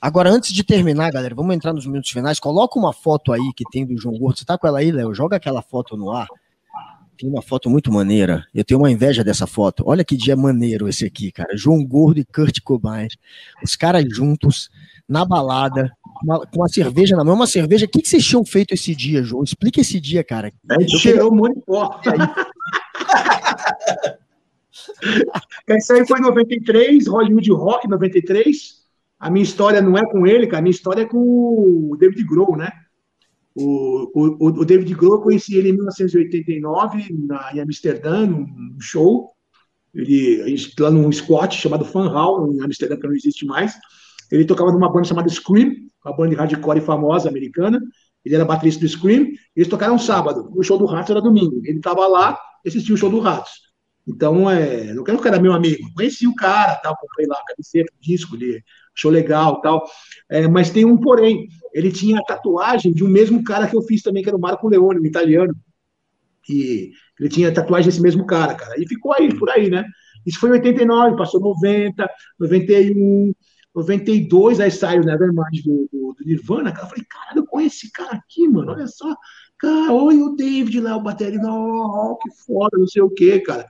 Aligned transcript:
Agora, 0.00 0.30
antes 0.30 0.52
de 0.52 0.62
terminar, 0.62 1.10
galera, 1.10 1.34
vamos 1.34 1.54
entrar 1.54 1.72
nos 1.72 1.86
minutos 1.86 2.10
finais. 2.10 2.38
Coloca 2.38 2.78
uma 2.78 2.92
foto 2.92 3.32
aí 3.32 3.52
que 3.56 3.64
tem 3.70 3.84
do 3.84 3.98
João 3.98 4.16
Gordo. 4.16 4.38
Você 4.38 4.44
tá 4.44 4.56
com 4.56 4.66
ela 4.66 4.78
aí, 4.78 4.92
Léo? 4.92 5.12
Joga 5.12 5.36
aquela 5.36 5.60
foto 5.60 5.96
no 5.96 6.12
ar. 6.12 6.28
Tem 7.18 7.28
uma 7.28 7.42
foto 7.42 7.68
muito 7.68 7.92
maneira. 7.92 8.46
Eu 8.54 8.64
tenho 8.64 8.78
uma 8.78 8.92
inveja 8.92 9.24
dessa 9.24 9.44
foto. 9.44 9.82
Olha 9.84 10.04
que 10.04 10.16
dia 10.16 10.36
maneiro 10.36 10.88
esse 10.88 11.04
aqui, 11.04 11.32
cara. 11.32 11.56
João 11.56 11.84
Gordo 11.84 12.20
e 12.20 12.24
Kurt 12.24 12.60
Cobain. 12.62 13.08
Os 13.60 13.74
caras 13.74 14.04
juntos, 14.08 14.70
na 15.08 15.24
balada, 15.24 15.90
uma, 16.22 16.46
com 16.46 16.60
uma 16.60 16.68
cerveja 16.68 17.16
na 17.16 17.24
mão. 17.24 17.34
Uma 17.34 17.48
cerveja. 17.48 17.86
O 17.86 17.88
que, 17.88 18.00
que 18.00 18.08
vocês 18.08 18.24
tinham 18.24 18.44
feito 18.44 18.74
esse 18.74 18.94
dia, 18.94 19.24
João? 19.24 19.42
Explica 19.42 19.80
esse 19.80 19.98
dia, 19.98 20.22
cara. 20.22 20.52
A 20.70 20.80
gente 20.80 20.96
cheirou 20.96 21.34
muito 21.34 21.60
forte 21.66 22.08
aí. 22.08 22.18
Esse 25.68 25.92
aí 25.92 26.06
foi 26.06 26.18
em 26.18 26.22
93, 26.22 27.06
Hollywood 27.06 27.52
Rock 27.52 27.88
93. 27.88 28.77
A 29.18 29.30
minha 29.30 29.42
história 29.42 29.82
não 29.82 29.96
é 29.98 30.04
com 30.10 30.26
ele, 30.26 30.46
cara. 30.46 30.58
A 30.58 30.62
minha 30.62 30.70
história 30.70 31.02
é 31.02 31.06
com 31.06 31.18
o 31.90 31.96
David 31.96 32.24
Grohl, 32.24 32.56
né? 32.56 32.70
O, 33.54 34.10
o, 34.14 34.46
o 34.60 34.64
David 34.64 34.94
Grohl, 34.94 35.14
eu 35.14 35.22
conheci 35.22 35.56
ele 35.56 35.70
em 35.70 35.72
1989, 35.72 37.06
na, 37.26 37.50
em 37.52 37.60
Amsterdã, 37.60 38.24
num 38.24 38.76
show. 38.80 39.32
Ele, 39.92 40.56
lá 40.78 40.90
num 40.90 41.10
squat 41.10 41.56
chamado 41.56 41.84
Fan 41.84 42.08
Hall, 42.08 42.52
em 42.52 42.62
Amsterdã, 42.62 42.96
que 42.96 43.06
não 43.06 43.14
existe 43.14 43.44
mais. 43.44 43.74
Ele 44.30 44.44
tocava 44.44 44.70
numa 44.70 44.92
banda 44.92 45.08
chamada 45.08 45.28
Scream, 45.28 45.72
uma 46.04 46.16
banda 46.16 46.30
de 46.30 46.36
hardcore 46.36 46.80
famosa 46.80 47.28
americana. 47.28 47.80
Ele 48.24 48.34
era 48.34 48.44
baterista 48.44 48.80
do 48.80 48.88
Scream. 48.88 49.28
Eles 49.56 49.68
tocaram 49.68 49.98
sábado. 49.98 50.52
O 50.54 50.62
show 50.62 50.78
do 50.78 50.84
Ratos 50.84 51.10
era 51.10 51.20
domingo. 51.20 51.60
Ele 51.64 51.78
estava 51.78 52.06
lá 52.06 52.38
e 52.64 52.68
assistiu 52.68 52.94
o 52.94 52.98
show 52.98 53.10
do 53.10 53.18
Ratos. 53.18 53.67
Então, 54.08 54.50
é, 54.50 54.94
não 54.94 55.04
quero 55.04 55.20
que 55.20 55.28
era 55.28 55.40
meu 55.40 55.52
amigo. 55.52 55.92
Conheci 55.94 56.26
o 56.26 56.34
cara, 56.34 56.76
tal, 56.76 56.96
comprei 56.96 57.26
lá 57.26 57.36
a 57.36 57.44
camiseta, 57.44 57.92
disco, 58.00 58.36
ele 58.36 58.62
achou 58.96 59.10
legal 59.10 59.60
tal. 59.60 59.84
É, 60.30 60.48
mas 60.48 60.70
tem 60.70 60.84
um 60.86 60.96
porém. 60.96 61.46
Ele 61.74 61.92
tinha 61.92 62.18
a 62.18 62.24
tatuagem 62.24 62.92
de 62.92 63.04
um 63.04 63.08
mesmo 63.08 63.44
cara 63.44 63.68
que 63.68 63.76
eu 63.76 63.82
fiz 63.82 64.02
também, 64.02 64.22
que 64.22 64.28
era 64.30 64.36
o 64.36 64.40
Marco 64.40 64.68
Leone, 64.68 65.00
um 65.00 65.04
italiano. 65.04 65.54
E 66.48 66.92
ele 67.20 67.28
tinha 67.28 67.52
tatuagem 67.52 67.90
desse 67.90 68.00
mesmo 68.00 68.24
cara, 68.24 68.54
cara. 68.54 68.80
E 68.80 68.88
ficou 68.88 69.12
aí, 69.12 69.34
por 69.34 69.50
aí, 69.50 69.68
né? 69.68 69.84
Isso 70.24 70.40
foi 70.40 70.48
em 70.48 70.52
89, 70.52 71.16
passou 71.16 71.40
90, 71.40 72.08
91, 72.38 73.34
92, 73.74 74.60
aí 74.60 74.70
saiu 74.70 75.02
o 75.02 75.04
Nevermind 75.04 75.62
do, 75.62 75.88
do, 75.92 76.14
do 76.14 76.24
Nirvana, 76.24 76.72
cara. 76.72 76.86
Eu 76.86 76.90
falei, 76.90 77.04
cara, 77.04 77.36
eu 77.36 77.46
conheço 77.46 77.76
esse 77.76 77.92
cara 77.92 78.16
aqui, 78.16 78.48
mano, 78.48 78.72
olha 78.72 78.86
só. 78.86 79.14
Cara, 79.58 79.92
oi, 79.92 80.22
o 80.22 80.36
David 80.36 80.80
lá, 80.80 80.96
o 80.96 81.02
bateria, 81.02 81.40
oh, 81.42 82.16
que 82.16 82.30
foda, 82.46 82.78
não 82.78 82.86
sei 82.86 83.02
o 83.02 83.10
quê, 83.10 83.40
cara. 83.40 83.66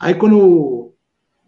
Aí 0.00 0.14
quando 0.14 0.92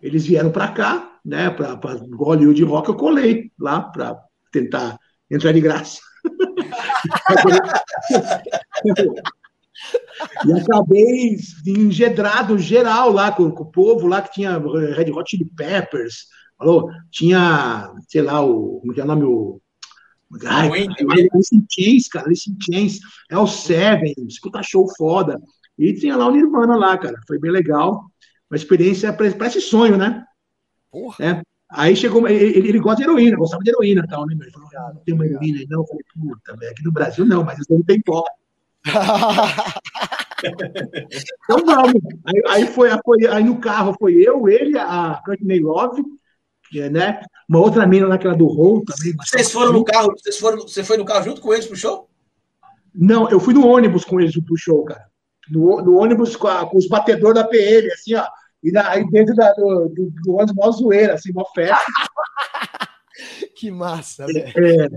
eles 0.00 0.24
vieram 0.24 0.52
para 0.52 0.68
cá, 0.68 1.18
né, 1.24 1.50
para 1.50 1.74
Hollywood 2.14 2.62
Rock, 2.64 2.88
eu 2.88 2.94
colei 2.94 3.50
lá 3.58 3.82
para 3.82 4.16
tentar 4.52 4.96
entrar 5.30 5.52
de 5.52 5.60
graça. 5.60 6.00
e 10.46 10.52
acabei 10.52 11.36
engedrado 11.66 12.58
geral 12.58 13.12
lá 13.12 13.32
com, 13.32 13.50
com, 13.50 13.64
o 13.64 13.70
povo 13.70 14.06
lá 14.06 14.22
que 14.22 14.32
tinha 14.32 14.58
Red 14.58 15.10
Hot 15.10 15.28
Chili 15.28 15.50
Peppers, 15.56 16.26
falou? 16.56 16.88
Tinha, 17.10 17.92
sei 18.08 18.22
lá, 18.22 18.40
o, 18.40 18.80
como 18.80 18.94
é, 18.94 19.00
é 19.00 19.04
o 19.04 19.06
nome, 19.06 19.24
o 19.24 19.60
Ai, 20.46 20.68
Alice 21.32 21.56
in 21.56 21.66
Chains, 21.70 22.08
cara, 22.08 22.26
Alice 22.26 22.50
in 22.50 22.56
Chains, 22.60 22.98
é 23.30 23.38
o 23.38 23.46
Seven, 23.46 24.14
escuta 24.26 24.62
show 24.62 24.86
foda. 24.96 25.40
E 25.78 25.94
tinha 25.94 26.16
lá 26.16 26.26
o 26.26 26.30
Nirvana 26.30 26.76
lá, 26.76 26.98
cara, 26.98 27.18
foi 27.26 27.38
bem 27.38 27.50
legal. 27.50 28.04
Uma 28.50 28.56
experiência, 28.56 29.12
parece 29.12 29.60
sonho, 29.60 29.96
né? 29.96 30.24
Porra. 30.90 31.24
É. 31.24 31.42
Aí 31.70 31.94
chegou, 31.94 32.26
ele, 32.26 32.68
ele, 32.68 32.78
gosta 32.78 32.96
de 32.96 33.02
heroína, 33.02 33.36
gostava 33.36 33.62
de 33.62 33.70
heroína 33.70 34.02
e 34.04 34.08
tal, 34.08 34.26
né? 34.26 34.34
Ele 34.40 34.50
falou, 34.50 34.68
ah, 34.74 34.92
não 34.94 35.02
tem 35.02 35.14
uma 35.14 35.26
heroína 35.26 35.58
aí, 35.58 35.66
não. 35.68 35.80
Eu 35.80 35.86
falei, 35.86 36.02
puta, 36.14 36.56
velho, 36.56 36.72
aqui 36.72 36.82
no 36.82 36.92
Brasil 36.92 37.26
não, 37.26 37.44
mas 37.44 37.58
isso 37.58 37.70
não 37.70 37.82
tem 37.82 38.00
pó. 38.00 38.24
então 41.44 41.66
vamos. 41.66 42.00
Aí, 42.24 42.42
aí, 42.48 42.66
foi, 42.66 42.88
foi, 43.04 43.26
aí 43.26 43.44
no 43.44 43.58
carro 43.58 43.94
foi 43.98 44.14
eu, 44.14 44.48
ele, 44.48 44.78
a 44.78 45.20
Courtney 45.24 45.60
Love, 45.60 46.02
né? 46.90 47.20
Uma 47.48 47.60
outra 47.60 47.86
mina 47.86 48.06
lá, 48.06 48.16
aquela 48.16 48.34
do 48.34 48.46
Roll 48.46 48.84
também. 48.84 49.14
Vocês 49.16 49.50
foram 49.50 49.72
no 49.72 49.84
carro, 49.84 50.12
vocês 50.16 50.38
foram, 50.38 50.62
você 50.62 50.84
foi 50.84 50.96
no 50.96 51.04
carro 51.04 51.24
junto 51.24 51.40
com 51.40 51.52
eles 51.52 51.66
pro 51.66 51.76
show? 51.76 52.08
Não, 52.94 53.28
eu 53.30 53.40
fui 53.40 53.54
no 53.54 53.66
ônibus 53.66 54.04
com 54.04 54.20
eles 54.20 54.38
pro 54.42 54.56
show, 54.56 54.84
cara. 54.84 55.06
No, 55.50 55.80
no 55.82 55.98
ônibus 55.98 56.36
com, 56.36 56.48
a, 56.48 56.66
com 56.68 56.76
os 56.76 56.88
batedores 56.88 57.34
da 57.34 57.46
PL, 57.46 57.90
assim, 57.92 58.14
ó. 58.14 58.26
E 58.62 58.76
aí 58.76 59.08
dentro 59.10 59.34
da, 59.34 59.52
do, 59.52 59.88
do, 59.88 60.12
do 60.24 60.34
ônibus, 60.34 60.54
mó 60.54 60.70
zoeira, 60.70 61.14
assim, 61.14 61.32
mó 61.32 61.44
festa. 61.54 61.78
que 63.56 63.70
massa, 63.70 64.26
velho. 64.26 64.46
É, 64.46 64.88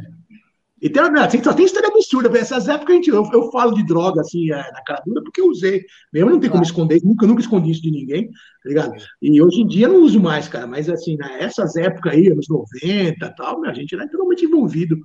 e 0.81 0.89
tem, 0.89 1.03
assim, 1.03 1.43
só 1.43 1.53
tem 1.53 1.65
história 1.65 1.89
absurda. 1.89 2.35
Essas 2.37 2.67
épocas 2.67 2.93
a 2.93 2.95
gente, 2.95 3.09
eu, 3.09 3.23
eu 3.31 3.51
falo 3.51 3.73
de 3.73 3.85
droga 3.85 4.21
assim 4.21 4.51
é, 4.51 4.57
na 4.71 4.83
cara 4.83 5.03
dura 5.05 5.21
porque 5.23 5.39
eu 5.39 5.47
usei. 5.47 5.85
Mesmo 6.11 6.31
não 6.31 6.39
tem 6.39 6.49
como 6.49 6.63
esconder, 6.63 6.99
nunca, 7.03 7.27
nunca 7.27 7.41
escondi 7.41 7.69
isso 7.69 7.83
de 7.83 7.91
ninguém, 7.91 8.27
tá 8.27 8.69
ligado? 8.69 8.93
E 9.21 9.41
hoje 9.41 9.61
em 9.61 9.67
dia 9.67 9.85
eu 9.85 9.93
não 9.93 10.01
uso 10.01 10.19
mais, 10.19 10.47
cara. 10.47 10.65
Mas 10.65 10.89
assim, 10.89 11.15
nessas 11.17 11.75
épocas 11.75 12.13
aí, 12.13 12.27
anos 12.29 12.47
90 12.49 13.29
tal, 13.37 13.63
a 13.63 13.73
gente 13.73 13.93
era 13.93 14.09
totalmente 14.09 14.45
envolvido 14.45 14.97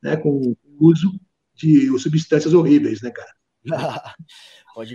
né, 0.00 0.16
com 0.16 0.30
o 0.30 0.56
uso 0.78 1.10
de 1.56 1.98
substâncias 1.98 2.54
horríveis, 2.54 3.02
né, 3.02 3.10
cara? 3.10 3.30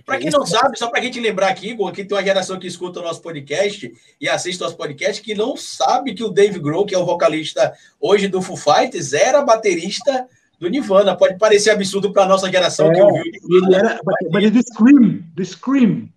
Para 0.06 0.19
quem 0.19 0.30
não 0.30 0.46
sabe, 0.46 0.78
só 0.78 0.90
para 0.90 1.00
a 1.00 1.03
gente 1.03 1.22
lembrar 1.22 1.47
aqui, 1.47 1.69
Igor, 1.69 1.88
aqui 1.88 2.03
tem 2.03 2.18
uma 2.18 2.24
geração 2.24 2.59
que 2.59 2.68
escuta 2.68 3.00
o 3.00 3.03
nosso 3.03 3.22
podcast 3.22 3.90
e 4.19 4.28
assiste 4.28 4.59
o 4.59 4.66
nosso 4.66 4.75
podcast 4.75 5.22
que 5.22 5.34
não 5.34 5.56
sabe 5.56 6.13
que 6.13 6.22
o 6.22 6.30
Dave 6.30 6.59
Grohl, 6.59 6.85
que 6.85 6.94
é 6.94 6.97
o 6.97 7.06
vocalista 7.06 7.74
hoje 7.97 8.28
do 8.28 8.41
Foo 8.41 8.57
Fighters, 8.57 9.13
era 9.13 9.41
baterista 9.41 10.28
do 10.59 10.69
Nirvana. 10.69 11.16
Pode 11.16 11.38
parecer 11.38 11.69
absurdo 11.69 12.12
para 12.12 12.24
a 12.24 12.28
nossa 12.28 12.52
geração 12.52 12.91
é, 12.91 12.94
que 12.94 13.02
ouviu. 13.02 13.24
Ele 13.24 13.74
era 13.74 14.02
baterista 14.03 14.52
do 14.52 14.63
Scream, 14.63 15.24
do 15.34 15.46
Scream, 15.46 16.09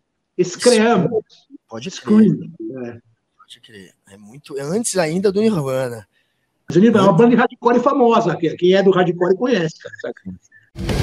Scream. 0.43 1.23
Pode 1.69 1.89
Scream. 1.89 2.53
É. 2.85 2.99
Pode 3.39 3.61
crer. 3.61 3.93
É 4.11 4.17
muito 4.17 4.59
é 4.59 4.63
antes 4.63 4.97
ainda 4.97 5.31
do 5.31 5.41
Nirvana. 5.41 6.09
Mas 6.69 6.77
o 6.77 6.81
Nirvana 6.81 7.07
é 7.07 7.11
uma 7.11 7.17
banda 7.17 7.31
de 7.31 7.37
hardcore 7.37 7.81
famosa. 7.81 8.37
Quem 8.37 8.75
é 8.75 8.83
do 8.83 8.91
hardcore 8.91 9.37
conhece, 9.37 9.79
cara. 9.79 9.95
Sabe? 10.01 11.02